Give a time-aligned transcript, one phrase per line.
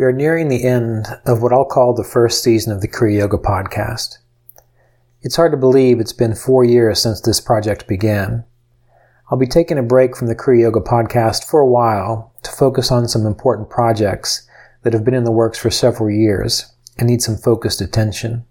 [0.00, 3.18] We are nearing the end of what I'll call the first season of the Kriya
[3.18, 4.16] Yoga Podcast.
[5.20, 8.46] It's hard to believe it's been four years since this project began.
[9.30, 12.90] I'll be taking a break from the Kriya Yoga Podcast for a while to focus
[12.90, 14.48] on some important projects
[14.84, 18.46] that have been in the works for several years and need some focused attention.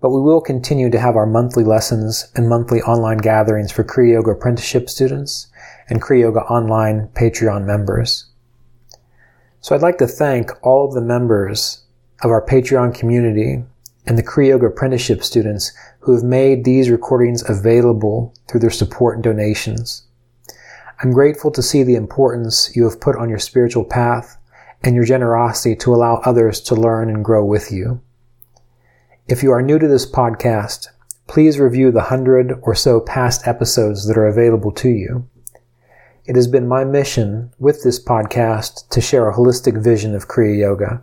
[0.00, 4.14] But we will continue to have our monthly lessons and monthly online gatherings for Kriya
[4.14, 5.46] Yoga apprenticeship students
[5.88, 8.27] and Kriya Yoga online Patreon members.
[9.60, 11.82] So I'd like to thank all of the members
[12.22, 13.64] of our Patreon community
[14.06, 19.16] and the Kriya Yoga apprenticeship students who have made these recordings available through their support
[19.16, 20.04] and donations.
[21.02, 24.36] I'm grateful to see the importance you have put on your spiritual path
[24.82, 28.00] and your generosity to allow others to learn and grow with you.
[29.26, 30.88] If you are new to this podcast,
[31.26, 35.28] please review the hundred or so past episodes that are available to you.
[36.28, 40.58] It has been my mission with this podcast to share a holistic vision of Kriya
[40.58, 41.00] Yoga.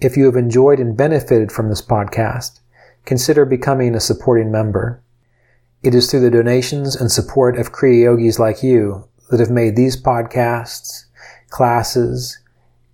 [0.00, 2.58] If you have enjoyed and benefited from this podcast,
[3.04, 5.00] consider becoming a supporting member.
[5.84, 9.76] It is through the donations and support of Kriya Yogis like you that have made
[9.76, 11.04] these podcasts,
[11.50, 12.40] classes,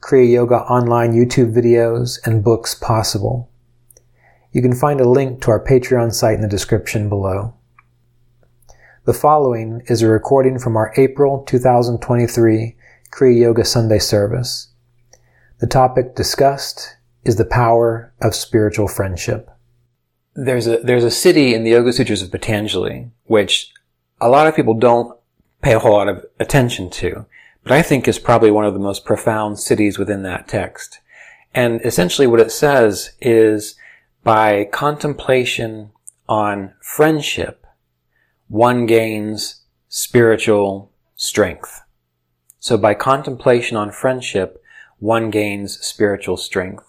[0.02, 3.48] Kriya Yoga online YouTube videos, and books possible.
[4.52, 7.54] You can find a link to our Patreon site in the description below.
[9.04, 12.76] The following is a recording from our April 2023
[13.10, 14.68] Kriya Yoga Sunday service.
[15.58, 19.50] The topic discussed is the power of spiritual friendship.
[20.36, 23.72] There's a, there's a siddhi in the Yoga Sutras of Patanjali, which
[24.20, 25.18] a lot of people don't
[25.62, 27.26] pay a whole lot of attention to,
[27.64, 31.00] but I think is probably one of the most profound siddhis within that text.
[31.52, 33.74] And essentially what it says is
[34.22, 35.90] by contemplation
[36.28, 37.61] on friendship,
[38.52, 41.80] one gains spiritual strength.
[42.60, 44.62] So by contemplation on friendship,
[44.98, 46.84] one gains spiritual strength.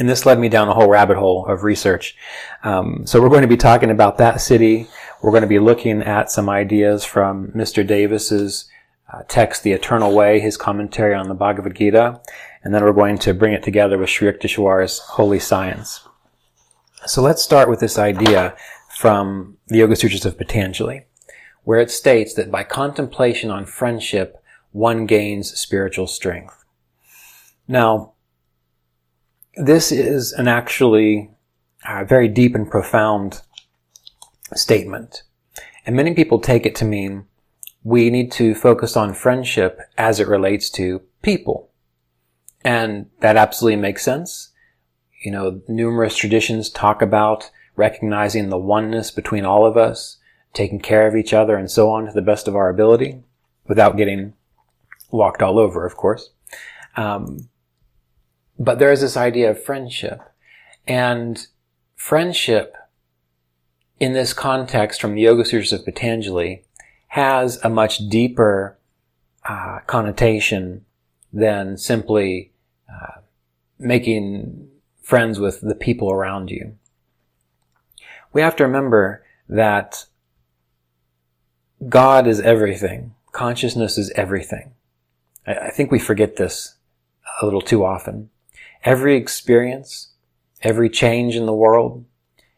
[0.00, 2.16] And this led me down a whole rabbit hole of research.
[2.64, 4.88] Um, so we're going to be talking about that siddhi.
[5.22, 7.86] We're going to be looking at some ideas from Mr.
[7.86, 8.68] Davis's
[9.12, 12.20] uh, text, The Eternal Way, his commentary on the Bhagavad Gita.
[12.64, 16.00] And then we're going to bring it together with Sri Yukteswar's Holy Science.
[17.06, 18.56] So let's start with this idea
[18.98, 21.06] from the Yoga Sutras of Patanjali,
[21.62, 24.42] where it states that by contemplation on friendship,
[24.72, 26.64] one gains spiritual strength.
[27.68, 28.14] Now,
[29.54, 31.30] this is an actually
[31.88, 33.42] uh, very deep and profound
[34.54, 35.22] statement.
[35.86, 37.26] And many people take it to mean
[37.84, 41.70] we need to focus on friendship as it relates to people.
[42.64, 44.50] And that absolutely makes sense.
[45.22, 50.18] You know, numerous traditions talk about recognizing the oneness between all of us,
[50.52, 53.22] taking care of each other, and so on to the best of our ability,
[53.68, 54.34] without getting
[55.10, 56.30] walked all over, of course.
[56.96, 57.48] Um,
[58.58, 60.20] but there is this idea of friendship,
[60.86, 61.46] and
[61.94, 62.74] friendship
[64.00, 66.64] in this context from the Yoga Sutras of Patanjali
[67.08, 68.76] has a much deeper
[69.48, 70.84] uh, connotation
[71.32, 72.52] than simply
[72.90, 73.20] uh,
[73.78, 74.68] making
[75.00, 76.77] friends with the people around you
[78.38, 80.06] we have to remember that
[81.88, 83.16] God is everything.
[83.32, 84.74] Consciousness is everything.
[85.44, 86.76] I, I think we forget this
[87.42, 88.30] a little too often.
[88.84, 90.12] Every experience,
[90.62, 92.04] every change in the world,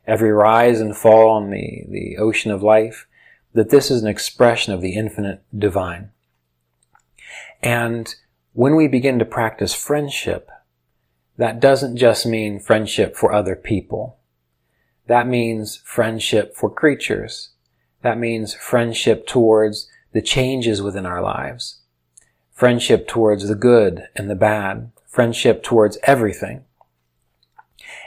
[0.07, 3.07] every rise and fall on the, the ocean of life,
[3.55, 6.11] that this is an expression of the infinite divine.
[7.63, 8.15] And
[8.53, 10.51] when we begin to practice friendship,
[11.39, 14.19] that doesn't just mean friendship for other people.
[15.11, 17.49] That means friendship for creatures.
[18.03, 21.79] That means friendship towards the changes within our lives.
[22.53, 24.93] Friendship towards the good and the bad.
[25.09, 26.63] Friendship towards everything.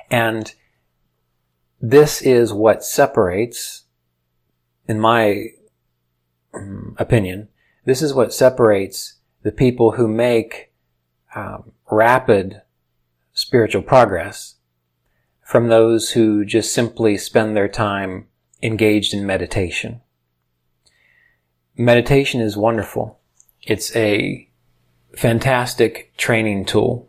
[0.10, 0.54] And
[1.82, 3.84] this is what separates,
[4.88, 5.48] in my
[6.54, 7.50] um, opinion,
[7.84, 10.72] this is what separates the people who make
[11.36, 12.62] um, rapid
[13.34, 14.56] spiritual progress
[15.44, 18.28] from those who just simply spend their time
[18.62, 20.02] engaged in meditation.
[21.76, 23.20] Meditation is wonderful.
[23.62, 24.50] It's a
[25.16, 27.08] fantastic training tool,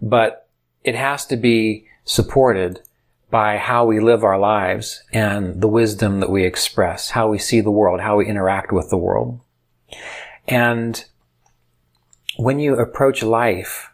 [0.00, 0.48] but
[0.82, 2.80] it has to be supported
[3.30, 7.60] by how we live our lives and the wisdom that we express, how we see
[7.60, 9.40] the world, how we interact with the world.
[10.46, 11.04] And
[12.36, 13.90] when you approach life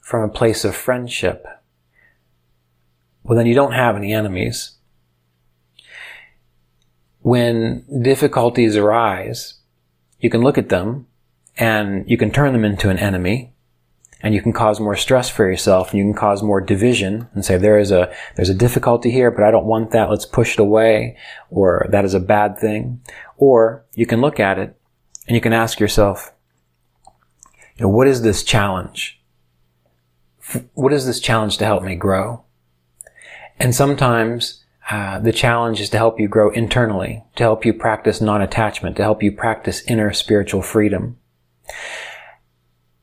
[0.00, 1.46] from a place of friendship,
[3.28, 4.72] well, then you don't have any enemies.
[7.20, 9.60] When difficulties arise,
[10.18, 11.06] you can look at them
[11.58, 13.52] and you can turn them into an enemy
[14.22, 17.44] and you can cause more stress for yourself and you can cause more division and
[17.44, 20.08] say there is a there's a difficulty here but i don't want that.
[20.08, 21.18] Let's push it away
[21.50, 23.02] or that is a bad thing.
[23.36, 24.74] Or you can look at it
[25.26, 26.32] and you can ask yourself
[27.76, 29.20] you know what is this challenge?
[30.72, 32.44] What is this challenge to help me grow
[33.58, 38.20] and sometimes uh, the challenge is to help you grow internally to help you practice
[38.20, 41.16] non-attachment to help you practice inner spiritual freedom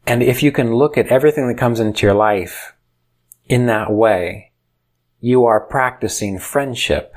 [0.08, 2.74] and if you can look at everything that comes into your life
[3.48, 4.52] in that way,
[5.20, 7.14] you are practicing friendship.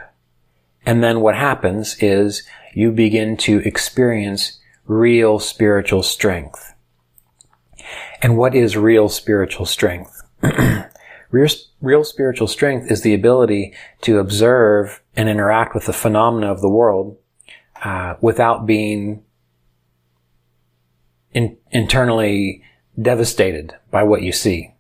[0.87, 2.44] And then what happens is
[2.75, 6.75] you begin to experience real spiritual strength.
[8.23, 10.23] And what is real spiritual strength?
[11.31, 11.49] real,
[11.81, 16.69] real spiritual strength is the ability to observe and interact with the phenomena of the
[16.69, 17.17] world
[17.83, 19.23] uh, without being
[21.33, 22.63] in, internally
[23.01, 24.75] devastated by what you see.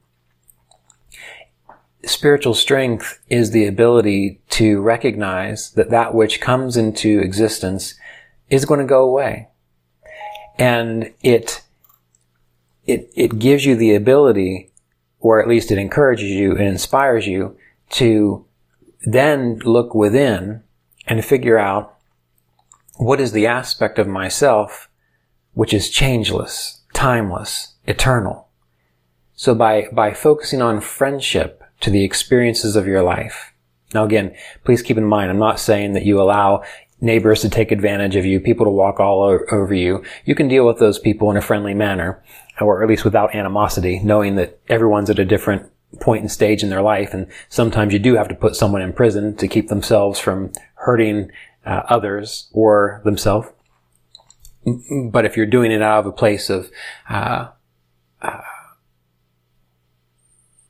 [2.04, 7.94] Spiritual strength is the ability to recognize that that which comes into existence
[8.48, 9.48] is going to go away.
[10.58, 11.62] And it,
[12.86, 14.72] it, it gives you the ability,
[15.20, 17.56] or at least it encourages you, it inspires you
[17.90, 18.44] to
[19.02, 20.62] then look within
[21.06, 21.96] and figure out
[22.96, 24.88] what is the aspect of myself
[25.54, 28.48] which is changeless, timeless, eternal.
[29.34, 33.52] So by, by focusing on friendship to the experiences of your life.
[33.92, 36.62] Now again, please keep in mind, I'm not saying that you allow
[37.00, 39.22] neighbors to take advantage of you, people to walk all
[39.52, 40.02] over you.
[40.24, 42.22] You can deal with those people in a friendly manner,
[42.60, 46.70] or at least without animosity, knowing that everyone's at a different point and stage in
[46.70, 50.18] their life, and sometimes you do have to put someone in prison to keep themselves
[50.18, 51.30] from hurting
[51.64, 53.48] uh, others or themselves.
[55.10, 56.70] But if you're doing it out of a place of
[57.08, 57.48] uh,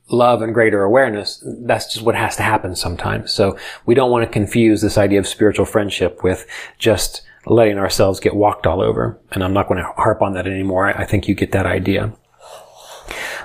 [0.09, 3.33] love and greater awareness, that's just what has to happen sometimes.
[3.33, 6.45] So we don't want to confuse this idea of spiritual friendship with
[6.77, 9.19] just letting ourselves get walked all over.
[9.31, 10.87] And I'm not going to harp on that anymore.
[10.87, 12.13] I, think you get that idea.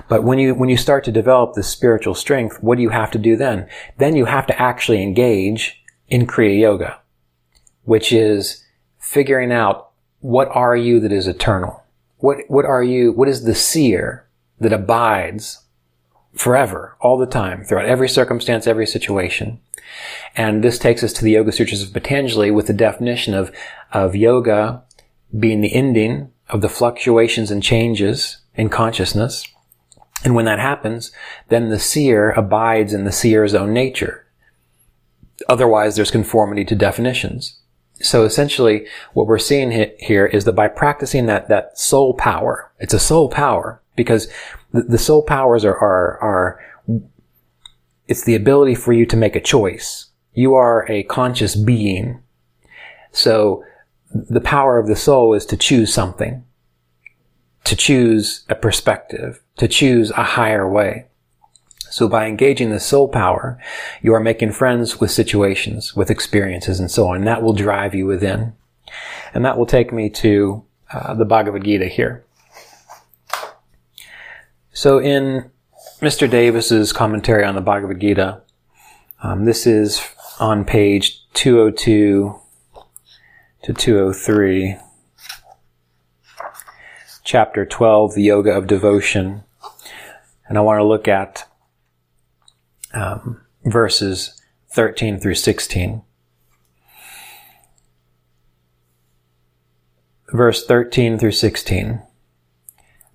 [0.07, 3.11] But when you, when you start to develop this spiritual strength, what do you have
[3.11, 3.67] to do then?
[3.97, 6.99] Then you have to actually engage in Kriya Yoga,
[7.83, 8.63] which is
[8.99, 11.83] figuring out what are you that is eternal?
[12.17, 14.27] What, what are you, what is the seer
[14.59, 15.64] that abides
[16.35, 19.59] forever, all the time, throughout every circumstance, every situation?
[20.35, 23.55] And this takes us to the Yoga Sutras of Patanjali with the definition of,
[23.93, 24.83] of yoga
[25.37, 29.47] being the ending of the fluctuations and changes in consciousness.
[30.23, 31.11] And when that happens,
[31.49, 34.25] then the seer abides in the seer's own nature.
[35.49, 37.59] Otherwise, there's conformity to definitions.
[38.01, 42.93] So essentially, what we're seeing here is that by practicing that, that soul power, it's
[42.93, 44.27] a soul power because
[44.83, 46.59] the, soul powers are, are, are,
[48.07, 50.07] it's the ability for you to make a choice.
[50.33, 52.21] You are a conscious being.
[53.11, 53.63] So
[54.13, 56.43] the power of the soul is to choose something,
[57.63, 61.07] to choose a perspective, to choose a higher way.
[61.89, 63.57] So by engaging the soul power,
[64.01, 67.23] you are making friends with situations, with experiences, and so on.
[67.23, 68.53] That will drive you within.
[69.33, 72.25] And that will take me to uh, the Bhagavad Gita here.
[74.75, 75.51] So in
[76.01, 76.29] Mr.
[76.29, 78.41] Davis's commentary on the Bhagavad Gita,
[79.23, 80.05] um, this is
[80.37, 82.35] on page 202
[83.63, 84.75] to 203,
[87.23, 89.45] chapter 12, the Yoga of Devotion.
[90.49, 91.47] And I want to look at
[92.93, 94.41] um, verses
[94.73, 96.01] 13 through 16.
[100.33, 102.04] Verse 13 through 16.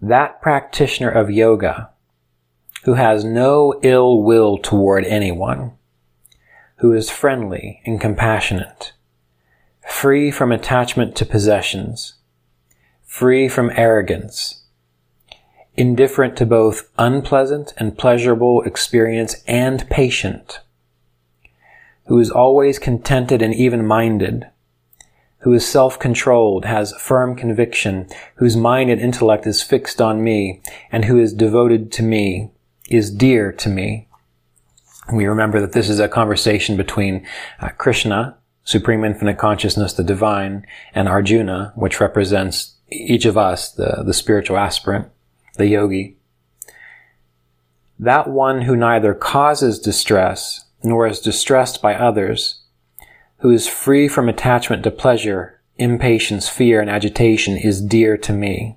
[0.03, 1.91] That practitioner of yoga
[2.85, 5.73] who has no ill will toward anyone,
[6.77, 8.93] who is friendly and compassionate,
[9.87, 12.15] free from attachment to possessions,
[13.05, 14.63] free from arrogance,
[15.75, 20.61] indifferent to both unpleasant and pleasurable experience and patient,
[22.07, 24.50] who is always contented and even minded,
[25.41, 30.61] who is self-controlled, has firm conviction, whose mind and intellect is fixed on me,
[30.93, 32.51] and who is devoted to me,
[32.89, 34.09] is dear to me.
[35.13, 37.27] We remember that this is a conversation between
[37.61, 44.03] uh, Krishna, Supreme Infinite Consciousness, the Divine, and Arjuna, which represents each of us, the,
[44.05, 45.09] the spiritual aspirant,
[45.57, 46.17] the yogi.
[47.99, 52.60] That one who neither causes distress nor is distressed by others,
[53.41, 58.77] who is free from attachment to pleasure, impatience, fear, and agitation is dear to me.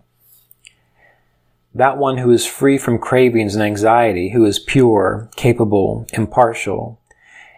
[1.75, 7.00] That one who is free from cravings and anxiety, who is pure, capable, impartial,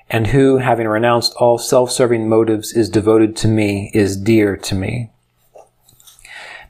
[0.10, 5.12] and who, having renounced all self-serving motives, is devoted to me, is dear to me.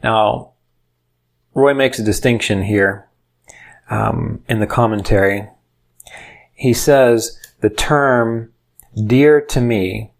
[0.04, 0.51] Now,
[1.54, 3.08] Roy makes a distinction here
[3.89, 5.48] um, in the commentary.
[6.54, 8.51] He says the term
[9.06, 10.12] dear to me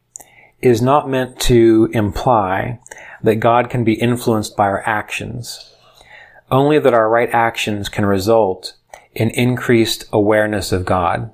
[0.62, 2.80] is not meant to imply
[3.22, 5.74] that God can be influenced by our actions,
[6.52, 8.76] only that our right actions can result
[9.14, 11.32] in increased awareness of God.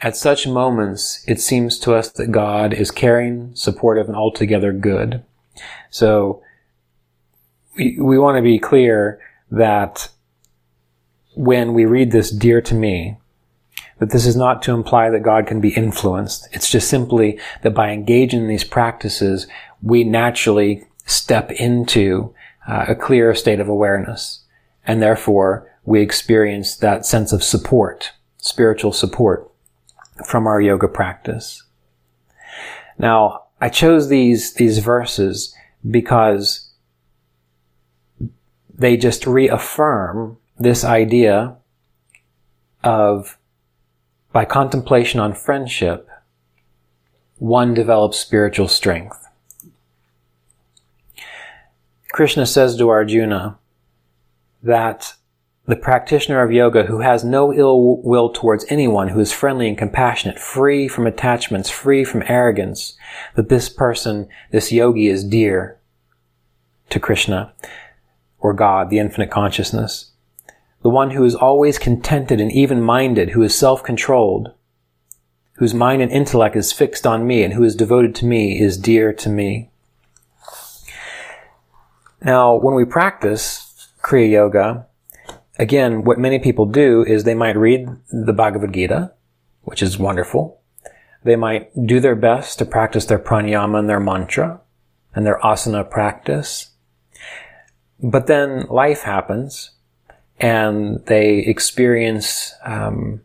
[0.00, 5.22] At such moments, it seems to us that God is caring, supportive, and altogether good.
[5.90, 6.42] So,
[7.76, 10.10] we, we want to be clear that
[11.34, 13.16] when we read this dear to me,
[13.98, 16.48] that this is not to imply that God can be influenced.
[16.52, 19.46] It's just simply that by engaging in these practices,
[19.82, 22.34] we naturally step into
[22.66, 24.40] uh, a clearer state of awareness.
[24.86, 29.50] And therefore, we experience that sense of support, spiritual support
[30.26, 31.62] from our yoga practice.
[32.98, 35.54] Now, I chose these, these verses
[35.88, 36.70] because
[38.72, 41.56] they just reaffirm this idea
[42.82, 43.38] of
[44.34, 46.10] by contemplation on friendship,
[47.38, 49.28] one develops spiritual strength.
[52.12, 53.58] Krishna says to Arjuna
[54.60, 55.14] that
[55.66, 59.78] the practitioner of yoga who has no ill will towards anyone, who is friendly and
[59.78, 62.96] compassionate, free from attachments, free from arrogance,
[63.36, 65.78] that this person, this yogi is dear
[66.90, 67.52] to Krishna
[68.40, 70.10] or God, the infinite consciousness
[70.84, 74.52] the one who is always contented and even-minded, who is self-controlled,
[75.54, 78.76] whose mind and intellect is fixed on me and who is devoted to me is
[78.76, 79.70] dear to me.
[82.22, 84.86] Now, when we practice Kriya Yoga,
[85.58, 89.10] again, what many people do is they might read the Bhagavad Gita,
[89.62, 90.60] which is wonderful.
[91.22, 94.60] They might do their best to practice their pranayama and their mantra
[95.14, 96.72] and their asana practice.
[98.02, 99.70] But then life happens
[100.40, 103.20] and they experience um,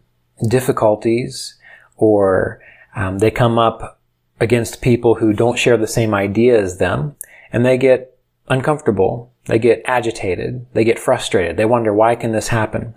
[0.47, 1.55] difficulties
[1.97, 2.61] or
[2.95, 3.99] um, they come up
[4.39, 7.15] against people who don't share the same idea as them
[7.51, 12.47] and they get uncomfortable they get agitated they get frustrated they wonder why can this
[12.49, 12.95] happen?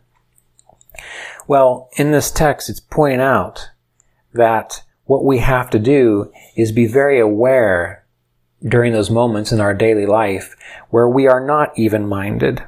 [1.47, 3.71] Well in this text it's pointing out
[4.35, 8.05] that what we have to do is be very aware
[8.63, 10.55] during those moments in our daily life
[10.91, 12.63] where we are not even-minded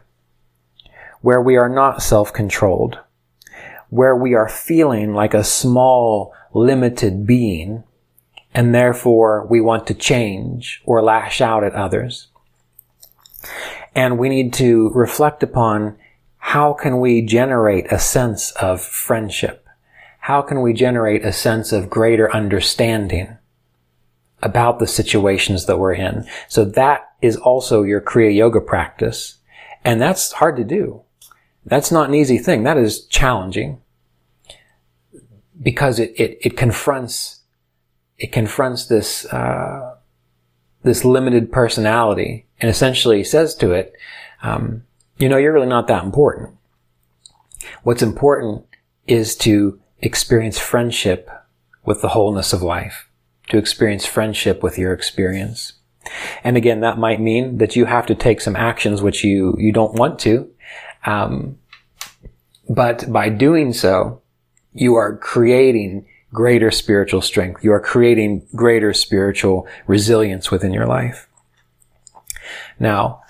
[1.24, 2.98] where we are not self-controlled,
[3.88, 7.82] where we are feeling like a small, limited being,
[8.52, 12.28] and therefore we want to change or lash out at others.
[13.94, 15.96] And we need to reflect upon
[16.36, 19.66] how can we generate a sense of friendship?
[20.18, 23.38] How can we generate a sense of greater understanding
[24.42, 26.26] about the situations that we're in?
[26.48, 29.38] So that is also your Kriya Yoga practice.
[29.84, 31.00] And that's hard to do.
[31.66, 32.64] That's not an easy thing.
[32.64, 33.80] That is challenging
[35.62, 37.40] because it, it, it confronts,
[38.18, 39.96] it confronts this, uh,
[40.82, 43.94] this limited personality and essentially says to it,
[44.42, 44.84] um,
[45.18, 46.56] you know, you're really not that important.
[47.82, 48.66] What's important
[49.06, 51.30] is to experience friendship
[51.84, 53.08] with the wholeness of life,
[53.48, 55.74] to experience friendship with your experience.
[56.42, 59.72] And again, that might mean that you have to take some actions which you, you
[59.72, 60.50] don't want to,
[61.04, 61.58] um,
[62.68, 64.22] but by doing so,
[64.72, 67.62] you are creating greater spiritual strength.
[67.62, 71.28] You are creating greater spiritual resilience within your life.
[72.78, 73.22] Now,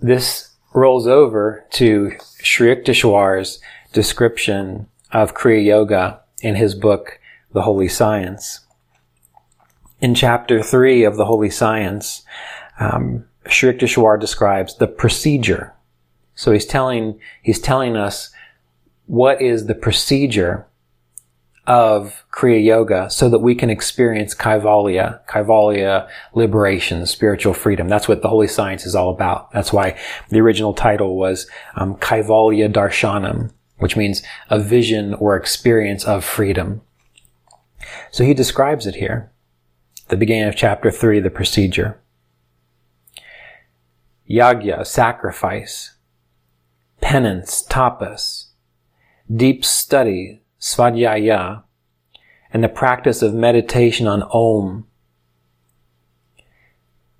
[0.00, 3.60] this rolls over to Sri Yukteswar's
[3.92, 7.18] description of Kriya Yoga in his book,
[7.52, 8.60] The Holy Science.
[10.00, 12.22] In chapter three of The Holy Science,
[12.78, 15.74] um, Sri Yukteswar describes the procedure
[16.38, 18.30] so he's telling, he's telling us
[19.06, 20.68] what is the procedure
[21.66, 27.88] of Kriya Yoga so that we can experience Kaivalya, Kaivalya liberation, spiritual freedom.
[27.88, 29.50] That's what the holy science is all about.
[29.50, 36.04] That's why the original title was um, Kaivalya Darshanam, which means a vision or experience
[36.04, 36.82] of freedom.
[38.12, 39.32] So he describes it here.
[40.06, 42.00] The beginning of chapter 3, the procedure.
[44.30, 45.97] Yagya, sacrifice.
[47.00, 48.46] Penance, tapas.
[49.34, 51.62] Deep study, svadhyaya,
[52.52, 54.86] and the practice of meditation on Om,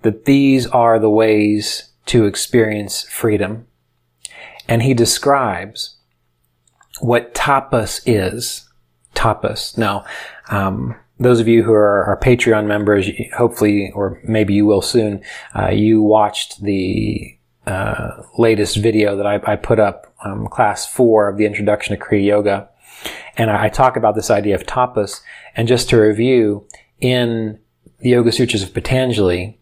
[0.03, 3.67] that these are the ways to experience freedom.
[4.69, 5.97] And he describes
[7.01, 8.69] what tapas is.
[9.15, 9.77] Tapas.
[9.77, 10.05] Now,
[10.51, 15.23] um, those of you who are our Patreon members, hopefully, or maybe you will soon,
[15.59, 17.38] uh, you watched the
[17.69, 22.03] uh, latest video that I, I put up, um, class four of the introduction to
[22.03, 22.69] Kriya Yoga.
[23.37, 25.21] And I, I talk about this idea of tapas.
[25.55, 26.67] And just to review,
[27.01, 27.59] in
[28.01, 29.59] the Yoga Sutras of Patanjali,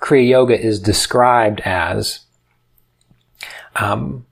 [0.00, 2.26] Kriya Yoga is described as
[3.76, 4.26] um,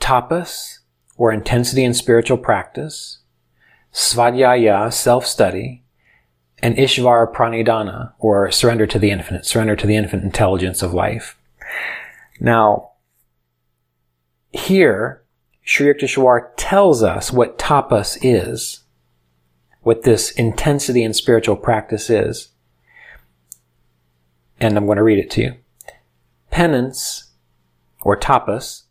[0.00, 0.78] tapas,
[1.16, 3.18] or intensity in spiritual practice,
[3.92, 5.82] svadhyaya, self-study,
[6.58, 11.38] and ishvara pranidhana, or surrender to the infinite, surrender to the infinite intelligence of life.
[12.40, 12.92] Now,
[14.52, 15.22] here,
[15.62, 18.80] Sri Yukteswar tells us what tapas is,
[19.82, 22.48] what this intensity in spiritual practice is.
[24.60, 25.54] And I'm going to read it to you.
[26.50, 27.30] Penance,
[28.02, 28.82] or tapas,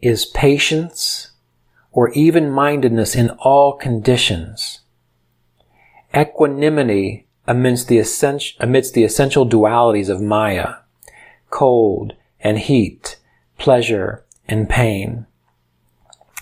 [0.00, 1.32] is patience
[1.92, 4.80] or even mindedness in all conditions.
[6.14, 10.74] Equanimity amidst the, essential, amidst the essential dualities of Maya,
[11.50, 13.18] cold and heat,
[13.58, 15.26] pleasure and pain.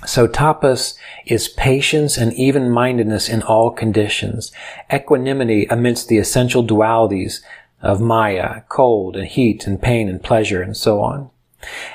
[0.07, 0.95] So tapas
[1.27, 4.53] is patience and even mindedness in all conditions,
[4.93, 7.41] equanimity amidst the essential dualities
[7.83, 11.31] of Maya, cold and heat and pain and pleasure and so on.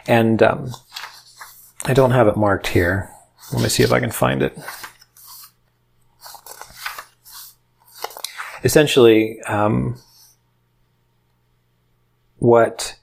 [0.05, 0.73] And um,
[1.85, 3.09] I don't have it marked here.
[3.53, 4.57] Let me see if I can find it.
[8.63, 9.97] Essentially, um,
[12.37, 12.95] what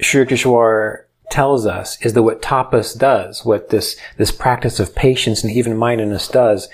[0.00, 5.42] Sri Yukteswar tells us is that what tapas does, what this, this practice of patience
[5.42, 6.68] and even mindedness does,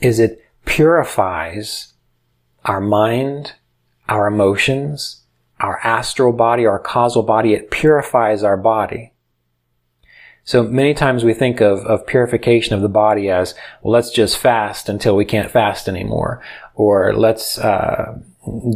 [0.00, 1.94] is it purifies
[2.64, 3.54] our mind,
[4.08, 5.22] our emotions,
[5.60, 7.54] our astral body, our causal body.
[7.54, 9.12] It purifies our body.
[10.44, 14.38] So many times we think of, of purification of the body as, well, let's just
[14.38, 16.40] fast until we can't fast anymore.
[16.74, 18.18] Or let's, uh,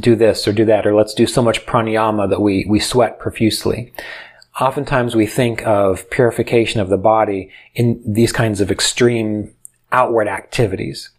[0.01, 3.19] do this or do that, or let's do so much pranayama that we, we sweat
[3.19, 3.93] profusely.
[4.61, 9.55] Oftentimes we think of purification of the body in these kinds of extreme
[9.93, 11.11] outward activities.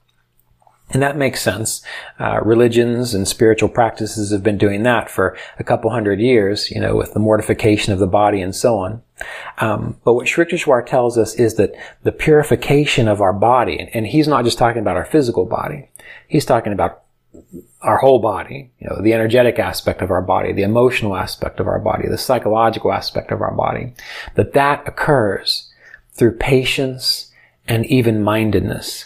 [0.93, 1.81] And that makes sense.
[2.19, 6.81] Uh, religions and spiritual practices have been doing that for a couple hundred years, you
[6.81, 9.01] know, with the mortification of the body and so on.
[9.59, 14.05] Um, but what Sri Yukteswar tells us is that the purification of our body, and
[14.05, 15.89] he's not just talking about our physical body,
[16.27, 17.00] he's talking about
[17.81, 21.67] our whole body, you know, the energetic aspect of our body, the emotional aspect of
[21.67, 23.93] our body, the psychological aspect of our body,
[24.35, 25.71] that that occurs
[26.13, 27.31] through patience
[27.67, 29.05] and even mindedness.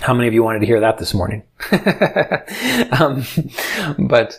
[0.00, 1.44] How many of you wanted to hear that this morning?
[2.98, 3.24] um,
[3.98, 4.38] but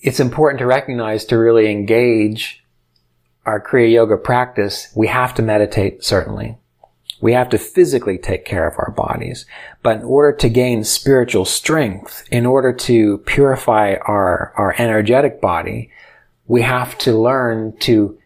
[0.00, 2.64] it's important to recognize to really engage
[3.44, 6.56] our Kriya Yoga practice, we have to meditate, certainly.
[7.20, 9.46] We have to physically take care of our bodies.
[9.82, 15.90] But in order to gain spiritual strength, in order to purify our, our energetic body,
[16.46, 18.18] we have to learn to,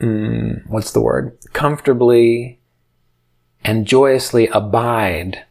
[0.00, 1.36] mm, what's the word?
[1.52, 2.60] Comfortably
[3.64, 5.44] and joyously abide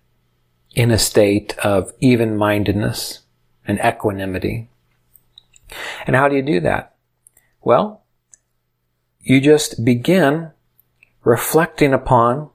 [0.76, 3.20] in a state of even mindedness
[3.68, 4.70] and equanimity.
[6.06, 6.96] And how do you do that?
[7.62, 8.04] Well,
[9.22, 10.52] you just begin
[11.24, 12.50] reflecting upon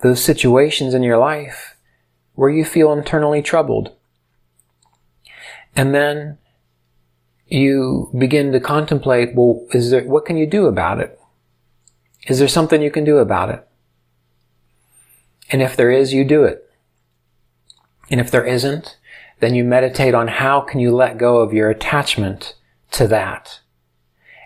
[0.00, 1.76] those situations in your life
[2.34, 3.94] where you feel internally troubled.
[5.76, 6.38] And then
[7.46, 11.18] you begin to contemplate, well, is there, what can you do about it?
[12.26, 13.66] Is there something you can do about it?
[15.50, 16.70] And if there is, you do it.
[18.10, 18.96] And if there isn't,
[19.40, 22.54] then you meditate on how can you let go of your attachment
[22.92, 23.60] to that.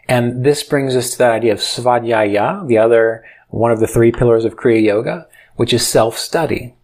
[0.08, 3.24] And this brings us to that idea of svadhyaya, the other,
[3.54, 6.74] one of the three pillars of Kriya Yoga, which is self-study.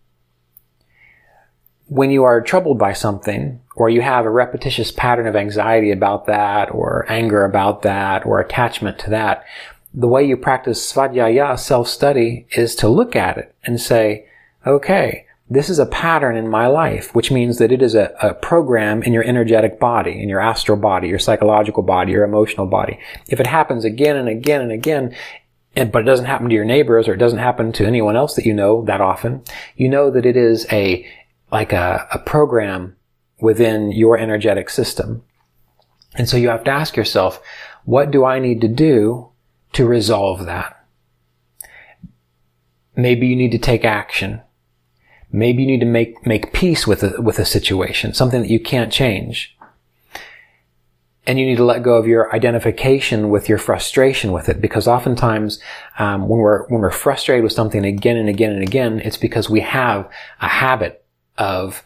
[1.87, 6.27] When you are troubled by something, or you have a repetitious pattern of anxiety about
[6.27, 9.45] that, or anger about that, or attachment to that,
[9.93, 14.29] the way you practice svadhyaya, self-study, is to look at it and say,
[14.65, 18.33] okay, this is a pattern in my life, which means that it is a, a,
[18.35, 23.01] program in your energetic body, in your astral body, your psychological body, your emotional body.
[23.27, 25.17] If it happens again and again and again,
[25.77, 28.35] and, but it doesn't happen to your neighbors or it doesn't happen to anyone else
[28.35, 29.43] that you know that often,
[29.77, 31.07] you know that it is a,
[31.53, 32.97] like a, a program
[33.41, 35.23] within your energetic system.
[36.15, 37.41] And so you have to ask yourself,
[37.85, 39.31] what do I need to do
[39.75, 40.85] to resolve that?
[42.97, 44.43] Maybe you need to take action
[45.33, 48.61] Maybe you need to make, make peace with a, with a situation, something that you
[48.61, 49.57] can't change.
[51.27, 54.89] And you need to let go of your identification with your frustration with it, because
[54.89, 55.61] oftentimes,
[55.99, 59.51] um, when we're, when we're frustrated with something again and again and again, it's because
[59.51, 61.05] we have a habit
[61.37, 61.83] of,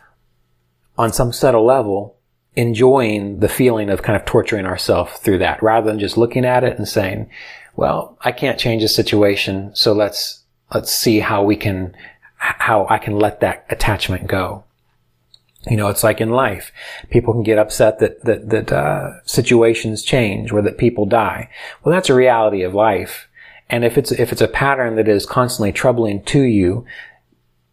[0.96, 2.16] on some subtle level,
[2.54, 6.62] enjoying the feeling of kind of torturing ourselves through that, rather than just looking at
[6.62, 7.28] it and saying,
[7.74, 11.96] well, I can't change the situation, so let's, let's see how we can
[12.36, 14.64] how I can let that attachment go.
[15.70, 16.72] You know, it's like in life.
[17.10, 21.48] People can get upset that, that, that, uh, situations change or that people die.
[21.82, 23.28] Well, that's a reality of life.
[23.70, 26.84] And if it's, if it's a pattern that is constantly troubling to you,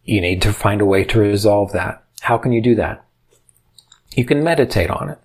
[0.04, 2.02] you need to find a way to resolve that.
[2.22, 3.04] How can you do that?
[4.16, 5.18] You can meditate on it.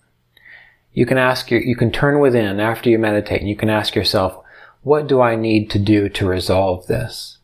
[0.93, 3.95] You can ask your, you can turn within after you meditate and you can ask
[3.95, 4.43] yourself,
[4.82, 7.38] what do I need to do to resolve this?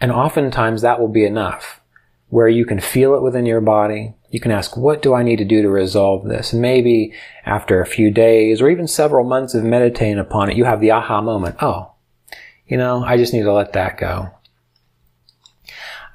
[0.00, 1.80] And oftentimes that will be enough
[2.28, 4.14] where you can feel it within your body.
[4.34, 6.52] You can ask, what do I need to do to resolve this?
[6.52, 7.12] And maybe
[7.46, 10.90] after a few days or even several months of meditating upon it, you have the
[10.90, 11.54] aha moment.
[11.62, 11.92] Oh,
[12.66, 14.30] you know, I just need to let that go.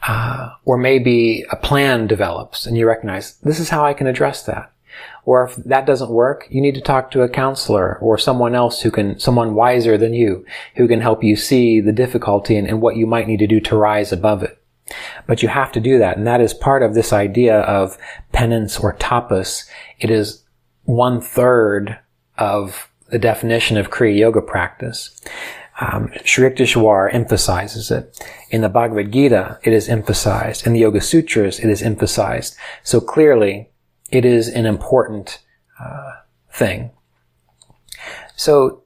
[0.06, 4.44] Uh, or maybe a plan develops and you recognize this is how I can address
[4.44, 4.70] that.
[5.24, 8.82] Or if that doesn't work, you need to talk to a counselor or someone else
[8.82, 12.82] who can, someone wiser than you, who can help you see the difficulty and, and
[12.82, 14.59] what you might need to do to rise above it.
[15.28, 16.18] But you have to do that.
[16.18, 17.98] And that is part of this idea of
[18.32, 19.68] penance or tapas.
[20.00, 20.44] It is
[20.84, 22.00] one third
[22.38, 25.20] of the definition of Kriya Yoga practice.
[25.82, 28.20] Um, Sri Yukteswar emphasizes it.
[28.50, 30.68] In the Bhagavad Gita, it is emphasized.
[30.68, 32.56] In the Yoga Sutras, it is emphasized.
[32.84, 33.70] So clearly,
[34.12, 35.40] it is an important
[35.80, 36.12] uh,
[36.52, 36.92] thing.
[38.36, 38.84] So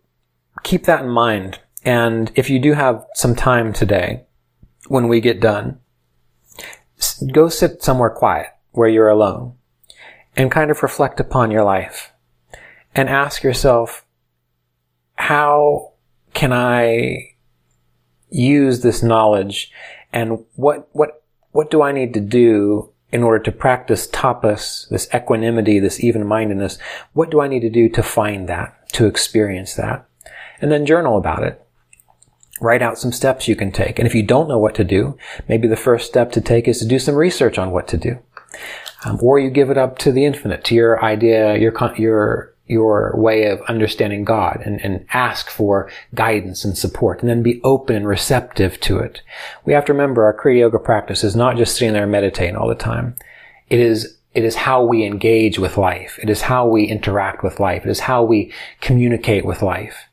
[0.63, 1.59] keep that in mind.
[1.83, 4.23] And if you do have some time today,
[4.87, 5.79] when we get done,
[7.31, 9.55] go sit somewhere quiet where you're alone
[10.35, 12.11] and kind of reflect upon your life
[12.95, 14.05] and ask yourself,
[15.15, 15.93] how
[16.33, 17.35] can I
[18.29, 19.71] use this knowledge
[20.11, 25.07] and what, what, what do I need to do in order to practice tapas, this
[25.13, 26.79] equanimity, this even-mindedness,
[27.13, 30.07] what do I need to do to find that, to experience that?
[30.59, 31.63] And then journal about it.
[32.63, 33.99] Write out some steps you can take.
[33.99, 35.17] And if you don't know what to do,
[35.49, 38.19] maybe the first step to take is to do some research on what to do.
[39.05, 43.13] Um, or you give it up to the infinite, to your idea, your, your your
[43.15, 47.95] way of understanding God and, and ask for guidance and support and then be open
[47.95, 49.21] and receptive to it.
[49.65, 52.69] We have to remember our Kriya Yoga practice is not just sitting there meditating all
[52.69, 53.15] the time.
[53.69, 56.17] It is it is how we engage with life.
[56.21, 57.85] It is how we interact with life.
[57.85, 60.07] It is how we communicate with life.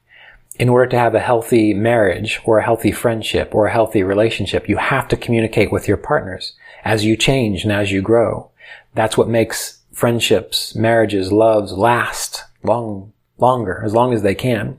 [0.60, 4.68] In order to have a healthy marriage or a healthy friendship or a healthy relationship,
[4.68, 6.52] you have to communicate with your partners
[6.84, 8.50] as you change and as you grow.
[8.94, 14.78] That's what makes friendships, marriages, loves last long, longer, as long as they can.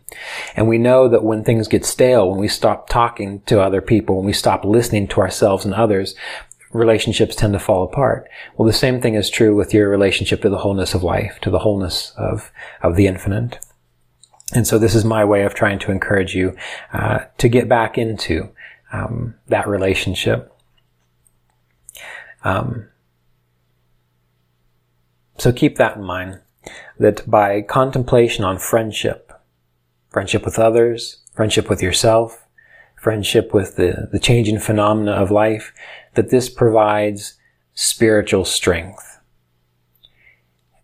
[0.55, 4.17] And we know that when things get stale, when we stop talking to other people,
[4.17, 6.13] when we stop listening to ourselves and others,
[6.73, 8.29] relationships tend to fall apart.
[8.55, 11.49] Well, the same thing is true with your relationship to the wholeness of life, to
[11.49, 12.51] the wholeness of,
[12.83, 13.57] of the infinite.
[14.53, 16.55] And so this is my way of trying to encourage you
[16.93, 18.49] uh, to get back into
[18.91, 20.53] um, that relationship.
[22.43, 22.87] Um,
[25.37, 26.39] so keep that in mind,
[26.99, 29.31] that by contemplation on friendship,
[30.09, 32.45] friendship with others, friendship with yourself,
[32.95, 35.73] friendship with the, the changing phenomena of life,
[36.13, 37.35] that this provides
[37.73, 39.10] spiritual strength.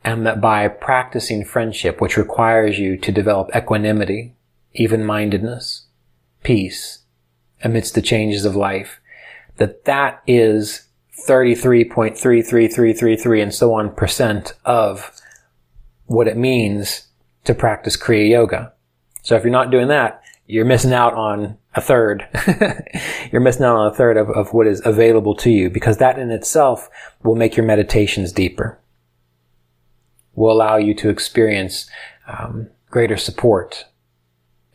[0.08, 4.36] And that by practicing friendship, which requires you to develop equanimity,
[4.72, 5.88] even-mindedness,
[6.43, 7.00] peace,
[7.62, 9.02] amidst the changes of life,
[9.58, 10.88] that that is
[11.28, 15.12] 33.33333 and so on percent of
[16.06, 17.08] what it means
[17.43, 18.72] to practice Kriya Yoga.
[19.24, 22.26] So if you're not doing that, you're missing out on a third.
[23.34, 26.17] you're missing out on a third of, of what is available to you because that
[26.17, 26.89] in itself
[27.24, 28.80] will make your meditations deeper.
[30.38, 31.89] Will allow you to experience
[32.28, 33.86] um, greater support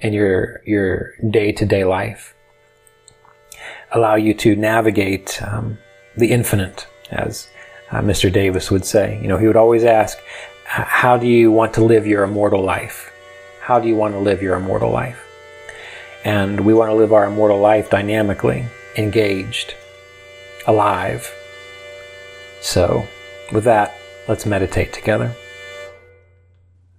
[0.00, 2.34] in your your day to day life.
[3.92, 5.78] Allow you to navigate um,
[6.16, 7.48] the infinite, as
[7.90, 8.30] uh, Mr.
[8.30, 9.18] Davis would say.
[9.22, 10.18] You know, he would always ask,
[10.66, 13.12] "How do you want to live your immortal life?
[13.60, 15.24] How do you want to live your immortal life?"
[16.24, 19.74] And we want to live our immortal life dynamically, engaged,
[20.66, 21.32] alive.
[22.60, 23.06] So,
[23.52, 23.94] with that,
[24.28, 25.34] let's meditate together.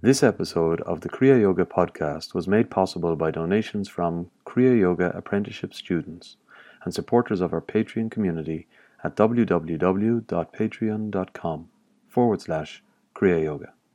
[0.04, 5.10] This episode of the Kriya Yoga podcast was made possible by donations from Kriya Yoga
[5.16, 6.36] apprenticeship students
[6.84, 8.66] and supporters of our Patreon community
[9.02, 11.68] at www.patreon.com
[12.10, 12.82] forward slash
[13.14, 13.72] Kriya Yoga.